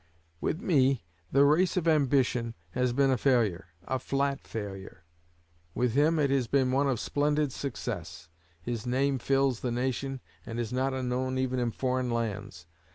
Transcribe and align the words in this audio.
With 0.39 0.59
me, 0.61 1.05
the 1.31 1.45
race 1.45 1.77
of 1.77 1.87
ambition 1.87 2.55
has 2.71 2.91
been 2.91 3.11
a 3.11 3.19
failure 3.19 3.67
a 3.83 3.99
flat 3.99 4.47
failure; 4.47 5.05
with 5.75 5.93
him, 5.93 6.17
it 6.17 6.31
has 6.31 6.47
been 6.47 6.71
one 6.71 6.87
of 6.89 6.99
splendid 6.99 7.51
success. 7.51 8.27
His 8.63 8.87
name 8.87 9.19
fills 9.19 9.59
the 9.59 9.69
nation, 9.69 10.19
and 10.43 10.59
is 10.59 10.73
not 10.73 10.95
unknown 10.95 11.37
even 11.37 11.59
in 11.59 11.69
foreign 11.69 12.09
lands. 12.09 12.65